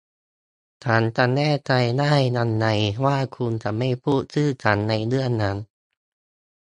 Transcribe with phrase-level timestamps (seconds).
[0.83, 2.67] ฉันจะแน่ใจได้ยังไง
[3.05, 5.57] ว่าคุณจะไม่พูดชื่อฉันในเรื่องนั้น